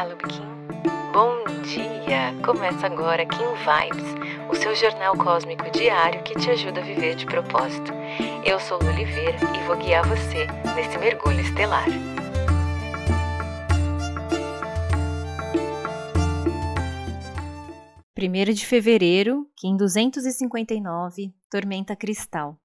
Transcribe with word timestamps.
Fala, 0.00 0.16
Kim. 0.16 1.12
Bom 1.12 1.44
dia! 1.62 2.32
Começa 2.42 2.86
agora 2.86 3.26
Kim 3.26 3.36
Vibes, 3.36 4.48
o 4.48 4.54
seu 4.54 4.74
jornal 4.74 5.14
cósmico 5.14 5.70
diário 5.70 6.22
que 6.22 6.32
te 6.38 6.48
ajuda 6.48 6.80
a 6.80 6.82
viver 6.82 7.16
de 7.16 7.26
propósito. 7.26 7.92
Eu 8.42 8.58
sou 8.58 8.78
Lu 8.78 8.88
Oliveira 8.88 9.36
e 9.54 9.66
vou 9.66 9.76
guiar 9.76 10.08
você 10.08 10.46
nesse 10.74 10.96
mergulho 10.96 11.40
estelar. 11.40 11.84
Primeiro 18.14 18.54
de 18.54 18.64
fevereiro, 18.64 19.46
Kim 19.54 19.76
259, 19.76 21.34
Tormenta 21.50 21.94
Cristal. 21.94 22.58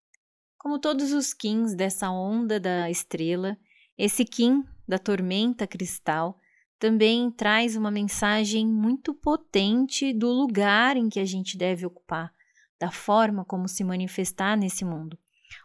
Como 0.58 0.80
todos 0.80 1.12
os 1.12 1.34
Kins 1.34 1.76
dessa 1.76 2.10
onda 2.10 2.62
da 2.62 2.90
estrela, 2.90 3.58
esse 3.98 4.24
Kim 4.24 4.64
da 4.88 4.98
tormenta 4.98 5.68
cristal 5.68 6.40
também 6.80 7.32
traz 7.32 7.76
uma 7.76 7.90
mensagem 7.90 8.68
muito 8.68 9.14
potente 9.14 10.14
do 10.14 10.30
lugar 10.32 10.98
em 10.98 11.10
que 11.10 11.20
a 11.20 11.26
gente 11.26 11.58
deve 11.58 11.86
ocupar, 11.86 12.32
da 12.80 12.92
forma 12.92 13.46
como 13.46 13.68
se 13.68 13.84
manifestar 13.84 14.58
nesse 14.58 14.84
mundo. 14.84 15.18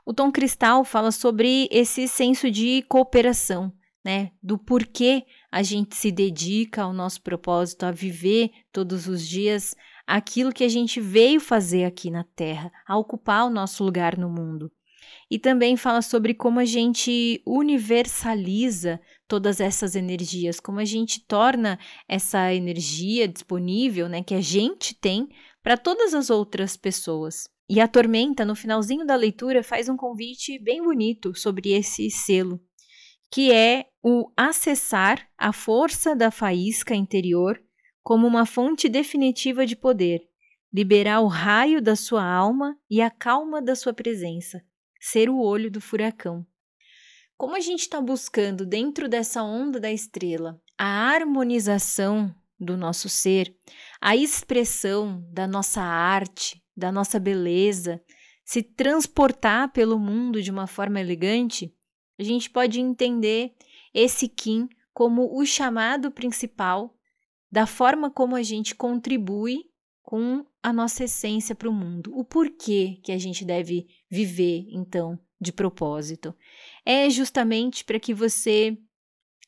O 0.04 0.14
tom 0.14 0.30
cristal 0.30 0.84
fala 0.84 1.10
sobre 1.10 1.68
esse 1.70 2.06
senso 2.06 2.50
de 2.50 2.82
cooperação, 2.88 3.72
né? 4.04 4.30
Do 4.42 4.58
porquê 4.58 5.24
a 5.50 5.62
gente 5.62 5.96
se 5.96 6.10
dedica 6.10 6.82
ao 6.82 6.92
nosso 6.92 7.22
propósito, 7.22 7.84
a 7.84 7.90
viver 7.90 8.50
todos 8.72 9.06
os 9.06 9.26
dias 9.26 9.74
aquilo 10.06 10.52
que 10.52 10.64
a 10.64 10.68
gente 10.68 11.00
veio 11.00 11.40
fazer 11.40 11.84
aqui 11.84 12.10
na 12.10 12.24
Terra, 12.24 12.72
a 12.86 12.96
ocupar 12.96 13.46
o 13.46 13.50
nosso 13.50 13.84
lugar 13.84 14.16
no 14.18 14.28
mundo. 14.28 14.70
E 15.30 15.38
também 15.38 15.76
fala 15.76 16.02
sobre 16.02 16.34
como 16.34 16.58
a 16.58 16.64
gente 16.64 17.40
universaliza 17.46 19.00
todas 19.28 19.60
essas 19.60 19.94
energias, 19.94 20.58
como 20.58 20.80
a 20.80 20.84
gente 20.84 21.24
torna 21.24 21.78
essa 22.08 22.52
energia 22.52 23.28
disponível, 23.28 24.08
né, 24.08 24.24
que 24.24 24.34
a 24.34 24.40
gente 24.40 24.92
tem 24.92 25.28
para 25.62 25.76
todas 25.76 26.14
as 26.14 26.30
outras 26.30 26.76
pessoas. 26.76 27.48
E 27.68 27.80
a 27.80 27.86
Tormenta, 27.86 28.44
no 28.44 28.56
finalzinho 28.56 29.06
da 29.06 29.14
leitura, 29.14 29.62
faz 29.62 29.88
um 29.88 29.96
convite 29.96 30.58
bem 30.58 30.82
bonito 30.82 31.32
sobre 31.38 31.70
esse 31.70 32.10
selo, 32.10 32.60
que 33.30 33.52
é 33.52 33.86
o 34.02 34.28
acessar 34.36 35.24
a 35.38 35.52
força 35.52 36.16
da 36.16 36.32
faísca 36.32 36.96
interior 36.96 37.62
como 38.02 38.26
uma 38.26 38.44
fonte 38.44 38.88
definitiva 38.88 39.64
de 39.64 39.76
poder, 39.76 40.22
liberar 40.72 41.20
o 41.20 41.28
raio 41.28 41.80
da 41.80 41.94
sua 41.94 42.24
alma 42.24 42.76
e 42.90 43.00
a 43.00 43.08
calma 43.10 43.62
da 43.62 43.76
sua 43.76 43.92
presença, 43.92 44.60
ser 45.00 45.30
o 45.30 45.40
olho 45.40 45.70
do 45.70 45.80
furacão. 45.80 46.46
Como 47.36 47.56
a 47.56 47.60
gente 47.60 47.80
está 47.80 48.00
buscando 48.00 48.66
dentro 48.66 49.08
dessa 49.08 49.42
onda 49.42 49.80
da 49.80 49.90
estrela 49.90 50.60
a 50.78 50.84
harmonização 50.84 52.34
do 52.58 52.76
nosso 52.76 53.08
ser, 53.08 53.56
a 54.00 54.14
expressão 54.14 55.26
da 55.32 55.46
nossa 55.46 55.80
arte, 55.80 56.62
da 56.76 56.92
nossa 56.92 57.18
beleza, 57.18 58.02
se 58.44 58.62
transportar 58.62 59.72
pelo 59.72 59.98
mundo 59.98 60.42
de 60.42 60.50
uma 60.50 60.66
forma 60.66 61.00
elegante, 61.00 61.74
a 62.18 62.22
gente 62.22 62.50
pode 62.50 62.80
entender 62.80 63.54
esse 63.94 64.28
Kim 64.28 64.68
como 64.92 65.38
o 65.38 65.46
chamado 65.46 66.10
principal 66.10 66.94
da 67.50 67.66
forma 67.66 68.10
como 68.10 68.36
a 68.36 68.42
gente 68.42 68.74
contribui 68.74 69.64
com 70.02 70.44
a 70.62 70.72
nossa 70.72 71.04
essência 71.04 71.54
para 71.54 71.68
o 71.68 71.72
mundo. 71.72 72.12
O 72.14 72.24
porquê 72.24 73.00
que 73.02 73.12
a 73.12 73.18
gente 73.18 73.44
deve 73.44 73.86
viver, 74.10 74.66
então, 74.70 75.18
de 75.40 75.52
propósito. 75.52 76.34
É 76.84 77.08
justamente 77.08 77.84
para 77.84 78.00
que 78.00 78.12
você 78.12 78.76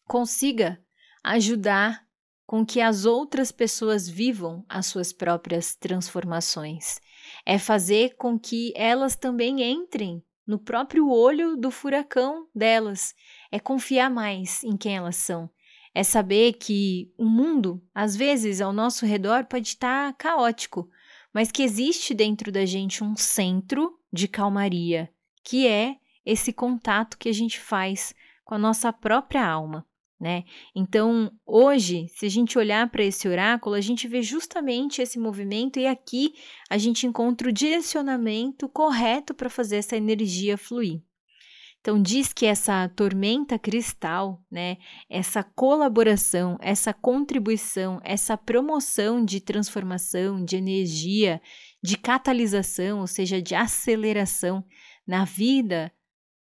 consiga 0.07 0.81
ajudar 1.25 2.07
com 2.47 2.65
que 2.65 2.81
as 2.81 3.05
outras 3.05 3.51
pessoas 3.51 4.09
vivam 4.09 4.65
as 4.69 4.87
suas 4.87 5.13
próprias 5.13 5.75
transformações. 5.75 7.01
É 7.47 7.59
fazer 7.59 8.17
com 8.17 8.39
que 8.39 8.73
elas 8.77 9.17
também 9.17 9.63
entrem 9.63 10.23
no 10.47 10.59
próprio 10.59 11.09
olho 11.09 11.57
do 11.57 11.71
furacão 11.71 12.47
delas. 12.55 13.15
É 13.51 13.59
confiar 13.59 14.11
mais 14.11 14.63
em 14.65 14.77
quem 14.77 14.97
elas 14.97 15.17
são 15.17 15.51
é 15.95 16.03
saber 16.03 16.55
que 16.55 17.13
o 17.19 17.25
mundo, 17.25 17.83
às 17.95 18.17
vezes, 18.17 18.61
ao 18.61 18.73
nosso 18.73 19.05
redor 19.05 19.45
pode 19.45 19.69
estar 19.69 20.15
caótico, 20.15 20.89
mas 21.33 21.51
que 21.51 21.63
existe 21.63 22.15
dentro 22.15 22.51
da 22.51 22.65
gente 22.65 23.05
um 23.05 23.17
centro 23.17 23.99
de 24.13 24.29
calmaria, 24.29 25.11
que 25.45 25.67
é 25.67 25.97
esse 26.25 26.53
contato 26.53 27.19
que 27.19 27.29
a 27.29 27.33
gente 27.33 27.59
faz 27.59 28.15
com 28.45 28.55
a 28.55 28.59
nossa 28.59 28.93
própria 28.93 29.45
alma. 29.47 29.87
Né? 30.21 30.45
Então, 30.73 31.33
hoje, 31.45 32.07
se 32.15 32.27
a 32.27 32.29
gente 32.29 32.57
olhar 32.57 32.89
para 32.91 33.03
esse 33.03 33.27
oráculo, 33.27 33.75
a 33.75 33.81
gente 33.81 34.07
vê 34.07 34.23
justamente 34.23 35.03
esse 35.03 35.19
movimento 35.19 35.81
e 35.81 35.87
aqui 35.87 36.33
a 36.71 36.79
gente 36.79 37.09
encontra 37.09 37.49
o 37.49 37.53
direcionamento 37.53 38.69
correto 38.69 39.35
para 39.35 39.51
fazer 39.51 39.77
essa 39.79 39.97
energia 39.97 40.57
fluir. 40.57 41.03
Então 41.83 42.01
diz 42.01 42.33
que 42.33 42.47
essa 42.47 42.89
tormenta 42.91 43.59
cristal, 43.59 44.41
né, 44.49 44.77
essa 45.11 45.43
colaboração, 45.43 46.57
essa 46.61 46.95
contribuição, 46.95 48.01
essa 48.05 48.37
promoção 48.37 49.25
de 49.25 49.41
transformação, 49.41 50.45
de 50.45 50.57
energia, 50.57 51.43
de 51.83 51.97
catalisação, 51.97 53.01
ou 53.01 53.07
seja, 53.07 53.43
de 53.43 53.55
aceleração 53.55 54.65
na 55.07 55.25
vida, 55.25 55.93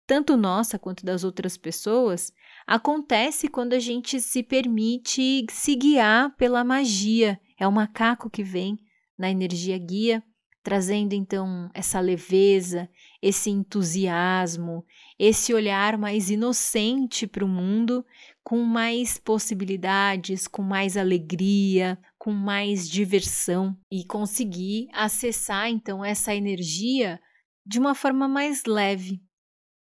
tanto 0.06 0.36
nossa 0.36 0.78
quanto 0.78 1.04
das 1.04 1.22
outras 1.22 1.56
pessoas, 1.56 2.32
acontece 2.66 3.48
quando 3.48 3.74
a 3.74 3.78
gente 3.78 4.20
se 4.20 4.42
permite 4.42 5.46
se 5.50 5.74
guiar 5.74 6.34
pela 6.36 6.64
magia. 6.64 7.38
É 7.58 7.68
o 7.68 7.72
macaco 7.72 8.30
que 8.30 8.42
vem 8.42 8.78
na 9.18 9.30
energia 9.30 9.76
guia 9.76 10.22
trazendo 10.68 11.14
então 11.14 11.70
essa 11.72 11.98
leveza, 11.98 12.90
esse 13.22 13.48
entusiasmo, 13.48 14.84
esse 15.18 15.54
olhar 15.54 15.96
mais 15.96 16.28
inocente 16.28 17.26
para 17.26 17.42
o 17.42 17.48
mundo, 17.48 18.04
com 18.44 18.62
mais 18.62 19.16
possibilidades, 19.16 20.46
com 20.46 20.60
mais 20.60 20.98
alegria, 20.98 21.98
com 22.18 22.32
mais 22.32 22.88
diversão 22.88 23.76
e 23.90 24.04
conseguir 24.04 24.88
acessar 24.92 25.68
então 25.70 26.04
essa 26.04 26.34
energia 26.34 27.20
de 27.64 27.78
uma 27.78 27.94
forma 27.94 28.26
mais 28.26 28.64
leve. 28.66 29.22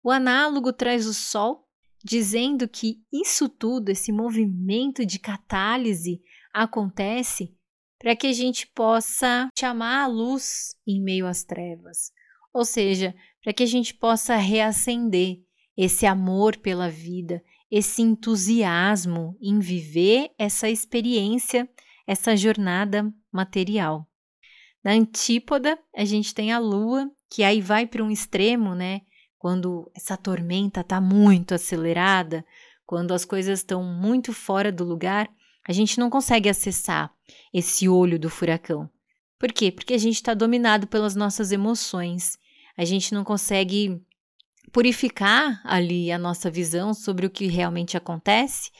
O 0.03 0.11
análogo 0.11 0.73
traz 0.73 1.07
o 1.07 1.15
sol, 1.15 1.69
dizendo 2.05 2.67
que 2.67 3.03
isso 3.13 3.49
tudo, 3.49 3.91
esse 3.91 4.11
movimento 4.11 5.05
de 5.05 5.19
catálise, 5.19 6.21
acontece 6.53 7.55
para 7.99 8.17
que 8.17 8.27
a 8.27 8.33
gente 8.33 8.67
possa 8.67 9.49
chamar 9.57 10.03
a 10.03 10.07
luz 10.09 10.75
em 10.87 11.01
meio 11.01 11.27
às 11.27 11.45
trevas. 11.45 12.11
Ou 12.53 12.65
seja, 12.65 13.15
para 13.43 13.53
que 13.53 13.63
a 13.63 13.67
gente 13.67 13.95
possa 13.95 14.37
reacender 14.37 15.39
esse 15.77 16.05
amor 16.05 16.57
pela 16.57 16.89
vida, 16.89 17.43
esse 17.71 18.03
entusiasmo 18.03 19.37
em 19.41 19.59
viver 19.61 20.31
essa 20.37 20.69
experiência, 20.69 21.69
essa 22.07 22.37
jornada 22.37 23.13
material. 23.33 24.07
Na 24.85 24.93
antípoda, 24.93 25.79
a 25.95 26.05
gente 26.05 26.35
tem 26.35 26.53
a 26.53 26.59
lua, 26.59 27.11
que 27.31 27.43
aí 27.43 27.61
vai 27.61 27.87
para 27.87 28.03
um 28.03 28.11
extremo, 28.11 28.75
né? 28.75 29.03
Quando 29.39 29.91
essa 29.95 30.17
tormenta 30.17 30.81
está 30.81 31.01
muito 31.01 31.55
acelerada, 31.55 32.45
quando 32.85 33.13
as 33.15 33.25
coisas 33.25 33.61
estão 33.61 33.83
muito 33.83 34.33
fora 34.33 34.73
do 34.73 34.85
lugar, 34.85 35.29
a 35.67 35.73
gente 35.73 35.99
não 35.99 36.11
consegue 36.11 36.49
acessar 36.49 37.13
esse 37.55 37.89
olho 37.89 38.19
do 38.19 38.29
furacão. 38.29 38.91
Por 39.39 39.53
quê? 39.53 39.71
Porque 39.73 39.95
a 39.95 39.99
gente 39.99 40.17
está 40.17 40.35
dominado 40.35 40.87
pelas 40.87 41.15
nossas 41.15 41.53
emoções. 41.53 42.39
A 42.77 42.85
gente 42.85 43.15
não 43.15 43.25
consegue 43.25 44.01
purificar 44.73 45.61
ali 45.65 46.11
a 46.11 46.19
nossa 46.19 46.51
visão 46.51 46.95
sobre 46.95 47.27
o 47.27 47.31
que 47.31 47.47
realmente 47.47 47.97
acontece. 47.97 48.71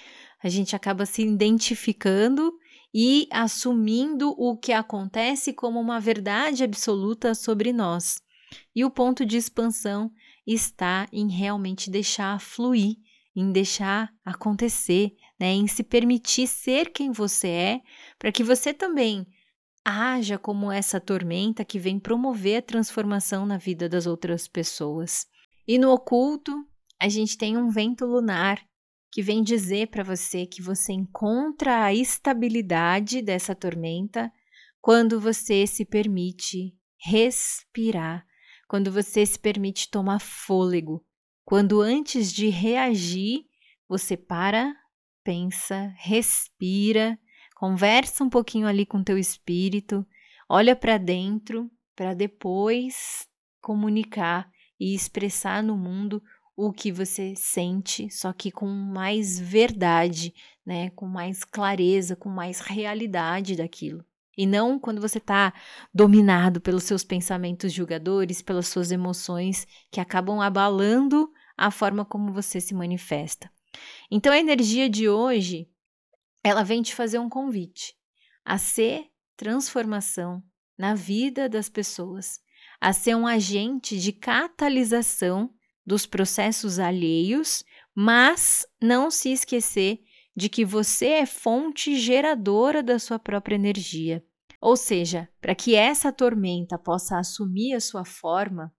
A 0.43 0.49
gente 0.49 0.75
acaba 0.75 1.07
se 1.07 1.23
identificando 1.23 2.53
e 2.95 3.27
assumindo 3.31 4.35
o 4.37 4.57
que 4.57 4.73
acontece 4.73 5.53
como 5.53 5.81
uma 5.81 5.99
verdade 5.99 6.63
absoluta 6.63 7.35
sobre 7.35 7.73
nós. 7.73 8.21
E 8.75 8.85
o 8.85 8.91
ponto 8.91 9.25
de 9.25 9.37
expansão 9.37 10.11
está 10.47 11.09
em 11.13 11.29
realmente 11.29 11.91
deixar 11.91 12.41
fluir, 12.41 12.97
em 13.35 13.51
deixar 13.51 14.13
acontecer, 14.25 15.13
né, 15.41 15.53
em 15.53 15.67
se 15.67 15.83
permitir 15.83 16.47
ser 16.47 16.93
quem 16.93 17.11
você 17.11 17.49
é, 17.49 17.81
para 18.19 18.31
que 18.31 18.45
você 18.45 18.75
também 18.75 19.27
haja 19.85 20.39
como 20.39 20.71
essa 20.71 21.01
tormenta 21.01 21.65
que 21.65 21.79
vem 21.79 21.99
promover 21.99 22.59
a 22.59 22.63
transformação 22.63 23.47
na 23.47 23.57
vida 23.57 23.89
das 23.89 24.07
outras 24.07 24.47
pessoas. 24.47 25.27
E 25.67 25.79
no 25.79 25.91
oculto, 25.91 26.53
a 27.01 27.09
gente 27.09 27.37
tem 27.37 27.57
um 27.57 27.69
vento 27.69 28.05
lunar 28.05 28.61
que 29.13 29.21
vem 29.21 29.43
dizer 29.43 29.89
para 29.89 30.03
você 30.03 30.47
que 30.47 30.63
você 30.63 30.95
encontra 30.95 31.85
a 31.85 31.95
estabilidade 31.95 33.21
dessa 33.21 33.55
tormenta 33.55 34.33
quando 34.81 35.21
você 35.21 35.67
se 35.67 35.85
permite 35.85 36.75
respirar, 36.99 38.27
quando 38.67 38.91
você 38.91 39.27
se 39.27 39.39
permite 39.39 39.91
tomar 39.91 40.19
fôlego, 40.19 41.05
quando 41.45 41.83
antes 41.83 42.33
de 42.33 42.49
reagir, 42.49 43.45
você 43.87 44.17
para 44.17 44.75
pensa, 45.23 45.93
respira, 45.99 47.19
conversa 47.55 48.25
um 48.25 48.31
pouquinho 48.31 48.67
ali 48.67 48.87
com 48.87 49.05
teu 49.05 49.19
espírito, 49.19 50.07
olha 50.49 50.75
para 50.75 50.97
dentro 50.97 51.71
para 51.95 52.15
depois 52.15 53.29
comunicar 53.61 54.51
e 54.81 54.95
expressar 54.95 55.63
no 55.63 55.77
mundo 55.77 56.23
o 56.57 56.73
que 56.73 56.93
você 56.93 57.35
sente, 57.37 58.11
só 58.11 58.33
que 58.33 58.51
com 58.51 58.67
mais 58.69 59.39
verdade, 59.39 60.35
né, 60.65 60.91
com 60.91 61.07
mais 61.07 61.45
clareza, 61.45 62.15
com 62.15 62.29
mais 62.29 62.61
realidade 62.61 63.57
daquilo. 63.57 64.05
E 64.37 64.47
não 64.47 64.79
quando 64.79 65.01
você 65.01 65.19
está 65.19 65.53
dominado 65.93 66.61
pelos 66.61 66.85
seus 66.85 67.05
pensamentos 67.05 67.73
julgadores, 67.73 68.41
pelas 68.41 68.69
suas 68.69 68.91
emoções 68.91 69.67
que 69.91 70.01
acabam 70.01 70.41
abalando 70.41 71.31
a 71.57 71.71
forma 71.71 72.05
como 72.05 72.33
você 72.33 72.61
se 72.61 72.75
manifesta. 72.75 73.51
Então 74.11 74.33
a 74.33 74.39
energia 74.39 74.89
de 74.89 75.09
hoje, 75.09 75.69
ela 76.43 76.63
vem 76.63 76.83
te 76.83 76.95
fazer 76.95 77.19
um 77.19 77.29
convite 77.29 77.95
a 78.45 78.59
ser 78.59 79.07
transformação 79.37 80.43
na 80.79 80.95
vida 80.95 81.49
das 81.49 81.69
pessoas, 81.69 82.41
a 82.81 82.93
ser 82.93 83.15
um 83.15 83.27
agente 83.27 83.99
de 83.99 84.13
catalisação 84.13 85.53
dos 85.85 86.07
processos 86.07 86.79
alheios, 86.79 87.65
mas 87.95 88.67
não 88.81 89.11
se 89.11 89.31
esquecer 89.33 90.01
de 90.35 90.49
que 90.49 90.65
você 90.65 91.07
é 91.07 91.27
fonte 91.27 91.97
geradora 91.97 92.83
da 92.83 92.99
sua 92.99 93.19
própria 93.19 93.55
energia. 93.55 94.25
Ou 94.61 94.77
seja, 94.77 95.29
para 95.41 95.55
que 95.55 95.75
essa 95.75 96.13
tormenta 96.13 96.79
possa 96.79 97.19
assumir 97.19 97.75
a 97.75 97.81
sua 97.81 98.05
forma, 98.05 98.73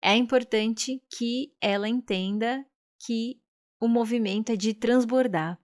é 0.00 0.14
importante 0.14 1.02
que 1.16 1.52
ela 1.60 1.88
entenda 1.88 2.64
que 3.04 3.40
o 3.80 3.88
movimento 3.88 4.50
é 4.50 4.56
de 4.56 4.72
transbordar 4.72 5.58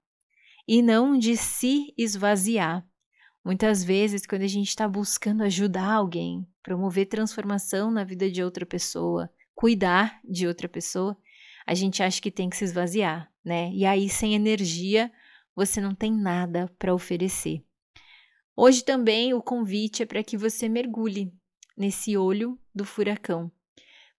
e 0.67 0.83
não 0.83 1.17
de 1.17 1.37
se 1.37 1.95
esvaziar. 1.97 2.87
Muitas 3.45 3.85
vezes, 3.85 4.27
quando 4.27 4.43
a 4.43 4.49
gente 4.49 4.69
está 4.69 4.89
buscando 4.89 5.43
ajudar 5.45 5.93
alguém, 5.93 6.47
promover 6.63 7.07
transformação 7.07 7.91
na 7.91 8.03
vida 8.03 8.31
de 8.31 8.43
outra 8.43 8.65
pessoa, 8.65 9.31
cuidar 9.55 10.21
de 10.25 10.47
outra 10.47 10.69
pessoa, 10.69 11.17
a 11.67 11.75
gente 11.75 12.03
acha 12.03 12.21
que 12.21 12.31
tem 12.31 12.51
que 12.51 12.57
se 12.57 12.65
esvaziar, 12.65 13.31
né? 13.45 13.71
E 13.73 13.87
aí, 13.87 14.09
sem 14.09 14.35
energia, 14.35 15.11
você 15.55 15.81
não 15.81 15.95
tem 15.95 16.13
nada 16.13 16.71
para 16.79 16.95
oferecer. 16.95 17.65
Hoje 18.57 18.85
também 18.85 19.35
o 19.35 19.43
convite 19.43 20.03
é 20.03 20.07
para 20.07 20.23
que 20.23 20.37
você 20.37 20.69
mergulhe 20.69 21.33
nesse 21.77 22.17
olho 22.17 22.59
do 22.75 22.85
furacão, 22.85 23.51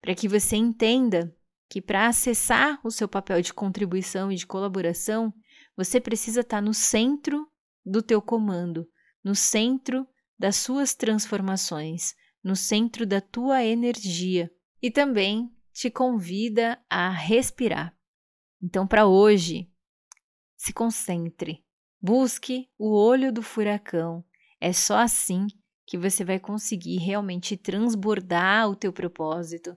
para 0.02 0.16
que 0.16 0.28
você 0.28 0.56
entenda 0.56 1.34
que 1.70 1.82
para 1.82 2.08
acessar 2.08 2.80
o 2.84 2.92
seu 2.92 3.08
papel 3.08 3.42
de 3.42 3.54
contribuição 3.54 4.32
e 4.32 4.36
de 4.36 4.46
colaboração, 4.46 5.34
você 5.76 6.00
precisa 6.00 6.42
estar 6.42 6.58
tá 6.58 6.62
no 6.62 6.74
centro 6.74 7.48
do 7.86 8.02
teu 8.02 8.22
comando, 8.22 8.88
no 9.24 9.36
centro 9.36 10.08
das 10.38 10.58
suas 10.58 10.94
transformações, 10.94 12.14
no 12.44 12.56
centro 12.56 13.06
da 13.06 13.22
tua 13.22 13.64
energia, 13.64 14.52
e 14.86 14.92
também 14.92 15.52
te 15.74 15.90
convida 15.90 16.80
a 16.88 17.10
respirar. 17.10 17.98
Então, 18.62 18.86
para 18.86 19.08
hoje, 19.08 19.68
se 20.56 20.72
concentre, 20.72 21.66
busque 22.00 22.70
o 22.78 22.96
olho 22.96 23.34
do 23.34 23.42
furacão. 23.42 24.24
É 24.62 24.72
só 24.72 24.98
assim 24.98 25.48
que 25.88 25.98
você 25.98 26.24
vai 26.24 26.40
conseguir 26.40 26.98
realmente 26.98 27.58
transbordar 27.58 28.70
o 28.70 28.76
teu 28.76 28.94
propósito, 28.94 29.76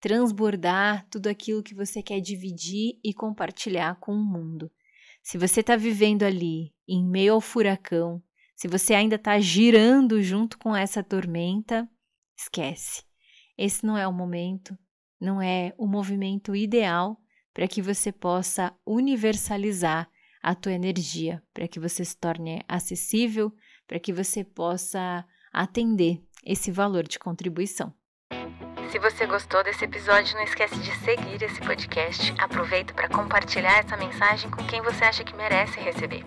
transbordar 0.00 1.06
tudo 1.08 1.28
aquilo 1.28 1.62
que 1.62 1.72
você 1.72 2.02
quer 2.02 2.18
dividir 2.18 2.98
e 3.04 3.14
compartilhar 3.14 3.94
com 4.00 4.12
o 4.12 4.24
mundo. 4.24 4.68
Se 5.22 5.38
você 5.38 5.60
está 5.60 5.76
vivendo 5.76 6.24
ali, 6.24 6.74
em 6.88 7.08
meio 7.08 7.34
ao 7.34 7.40
furacão, 7.40 8.20
se 8.56 8.66
você 8.66 8.92
ainda 8.92 9.14
está 9.14 9.38
girando 9.38 10.20
junto 10.20 10.58
com 10.58 10.74
essa 10.74 11.00
tormenta, 11.00 11.88
esquece. 12.36 13.07
Esse 13.58 13.84
não 13.84 13.98
é 13.98 14.06
o 14.06 14.12
momento, 14.12 14.78
não 15.20 15.42
é 15.42 15.74
o 15.76 15.84
movimento 15.84 16.54
ideal 16.54 17.20
para 17.52 17.66
que 17.66 17.82
você 17.82 18.12
possa 18.12 18.72
universalizar 18.86 20.08
a 20.40 20.54
tua 20.54 20.72
energia, 20.72 21.42
para 21.52 21.66
que 21.66 21.80
você 21.80 22.04
se 22.04 22.16
torne 22.16 22.62
acessível, 22.68 23.52
para 23.88 23.98
que 23.98 24.12
você 24.12 24.44
possa 24.44 25.24
atender 25.52 26.22
esse 26.46 26.70
valor 26.70 27.02
de 27.02 27.18
contribuição. 27.18 27.92
Se 28.92 28.98
você 29.00 29.26
gostou 29.26 29.64
desse 29.64 29.84
episódio, 29.84 30.36
não 30.36 30.44
esquece 30.44 30.78
de 30.78 30.94
seguir 31.00 31.42
esse 31.42 31.60
podcast. 31.60 32.32
Aproveita 32.38 32.94
para 32.94 33.08
compartilhar 33.08 33.78
essa 33.78 33.96
mensagem 33.96 34.48
com 34.50 34.64
quem 34.68 34.80
você 34.82 35.04
acha 35.04 35.24
que 35.24 35.34
merece 35.34 35.80
receber. 35.80 36.24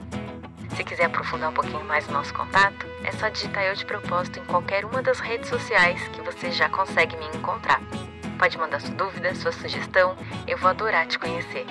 Se 0.82 0.86
quiser 0.86 1.06
aprofundar 1.06 1.52
um 1.52 1.54
pouquinho 1.54 1.86
mais 1.86 2.08
o 2.08 2.12
nosso 2.12 2.34
contato, 2.34 2.88
é 3.04 3.12
só 3.12 3.30
digitar 3.30 3.64
Eu 3.64 3.76
de 3.76 3.86
Propósito 3.86 4.40
em 4.40 4.46
qualquer 4.46 4.84
uma 4.84 5.04
das 5.04 5.20
redes 5.20 5.48
sociais 5.48 6.08
que 6.08 6.22
você 6.22 6.50
já 6.50 6.70
consegue 6.70 7.16
me 7.18 7.28
encontrar. 7.38 7.80
Pode 8.40 8.58
mandar 8.58 8.82
sua 8.82 8.96
dúvida, 8.96 9.36
sua 9.36 9.52
sugestão, 9.52 10.18
eu 10.48 10.58
vou 10.58 10.72
adorar 10.72 11.06
te 11.06 11.20
conhecer. 11.20 11.68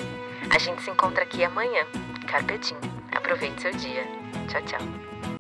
A 0.49 0.59
gente 0.61 0.81
se 0.83 0.91
encontra 0.93 1.25
aqui 1.25 1.43
amanhã. 1.43 1.85
Carpetinho. 2.29 2.79
Aproveite 3.11 3.61
seu 3.61 3.73
dia. 3.73 4.07
Tchau, 4.47 4.63
tchau. 4.63 5.40